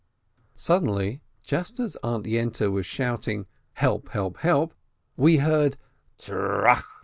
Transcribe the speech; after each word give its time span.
Suddenly, 0.55 1.21
just 1.43 1.79
as 1.79 1.95
Aunt 1.97 2.25
Yente 2.25 2.71
was 2.71 2.87
shouting, 2.87 3.45
"Help, 3.73 4.09
help, 4.09 4.37
help!" 4.37 4.73
we 5.15 5.37
heard 5.37 5.77
trrraach! 6.17 6.81